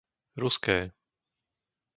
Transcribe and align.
Ruské 0.41 0.77